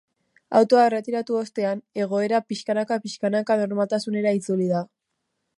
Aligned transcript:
Autoa 0.59 0.85
erretiratu 0.91 1.37
ostean, 1.41 1.83
egoera 2.05 2.41
pixkanaka-pixkanaka 2.53 3.61
normaltasunera 3.63 4.37
itzuli 4.41 4.75
da. 4.77 4.85